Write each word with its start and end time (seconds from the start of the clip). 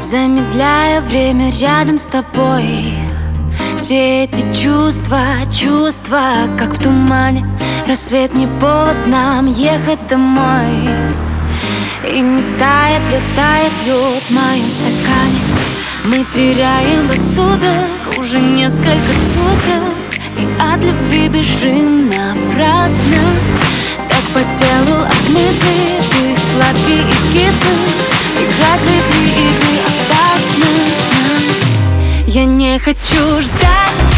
Замедляя 0.00 1.00
время 1.00 1.50
рядом 1.50 1.98
с 1.98 2.02
тобой. 2.02 2.92
Все 3.76 4.24
эти 4.24 4.40
чувства, 4.54 5.22
чувства, 5.52 6.48
как 6.58 6.74
в 6.74 6.82
тумане. 6.82 7.46
Рассвет 7.86 8.34
не 8.34 8.46
повод 8.60 8.96
нам 9.06 9.46
ехать 9.46 10.06
домой. 10.08 10.88
И 12.06 12.20
не 12.20 12.42
тает 12.58 13.02
лед, 13.10 13.22
тает 13.34 13.72
лед 13.86 14.22
в 14.22 14.30
моем 14.30 14.70
стакане. 14.70 15.60
Мы 16.04 16.24
теряем 16.34 17.08
рассудок 17.08 18.18
уже 18.18 18.38
несколько 18.38 19.12
суток. 19.12 20.20
И 20.38 20.46
от 20.60 20.82
любви 20.82 21.28
бежим 21.28 21.79
Я 32.32 32.44
не 32.44 32.78
хочу 32.78 33.40
ждать 33.40 34.09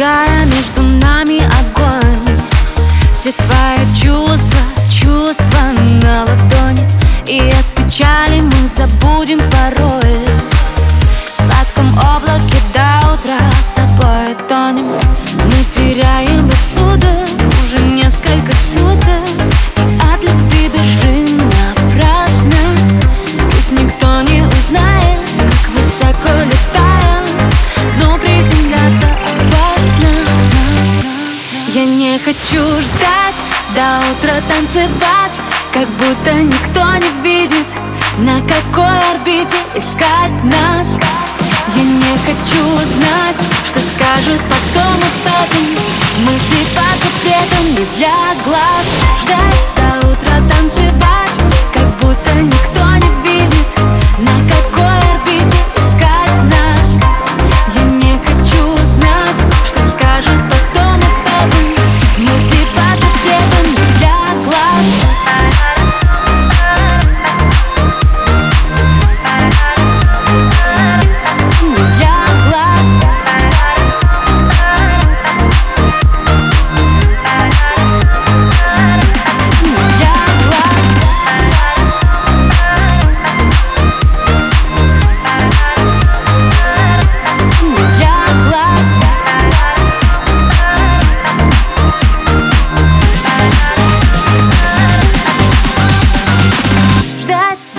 Разжигая 0.00 0.46
между 0.46 0.82
нами 0.82 1.42
огонь. 1.60 2.38
Все 3.12 3.32
твои 3.32 3.84
чувства, 3.94 4.60
чувства 4.90 5.72
на 6.02 6.20
ладони 6.20 6.88
И 7.26 7.50
от 7.50 7.66
печали 7.76 8.40
мы 8.40 8.66
забудем 8.66 9.40
пароль. 9.50 10.26
В 11.34 11.38
сладком 11.38 11.90
облаке 11.98 12.56
до 12.72 13.12
утра 13.12 13.40
с 13.60 13.72
тобой 13.72 14.34
тонем 14.48 14.90
до 33.74 34.00
утра 34.10 34.40
танцевать 34.48 35.34
Как 35.72 35.88
будто 35.88 36.32
никто 36.32 36.84
не 36.96 37.22
видит 37.22 37.66
На 38.18 38.40
какой 38.40 38.98
орбите 39.14 39.56
искать 39.74 40.44
нас. 40.44 40.98
Я 41.76 41.82
не 41.82 42.18
хочу 42.18 42.76
знать, 42.94 43.36
что 43.68 43.80
скажут 43.94 44.40
потом 44.50 44.94
об 44.94 45.26
этом 45.26 45.66
Мысли 46.24 46.64
под 46.74 46.96
запретом 46.98 47.66
не 47.70 47.86
для 47.96 48.34
глаз 48.44 48.79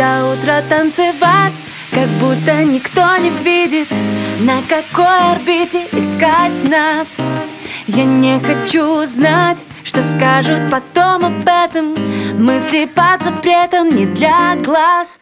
до 0.02 0.34
утра 0.34 0.64
танцевать 0.68 1.54
Как 1.92 2.08
будто 2.20 2.64
никто 2.64 3.18
не 3.18 3.30
видит 3.30 3.88
На 4.40 4.64
какой 4.64 5.34
орбите 5.34 5.86
искать 5.92 6.52
нас. 6.68 7.18
Я 7.86 8.06
не 8.06 8.40
хочу 8.40 9.06
знать, 9.06 9.64
что 9.84 10.02
скажут 10.02 10.72
потом 10.72 11.26
об 11.26 11.48
этом 11.48 11.94
Мысли 12.44 12.86
под 12.86 13.22
запретом 13.22 13.90
не 13.90 14.08
для 14.08 14.56
глаз 14.56 15.20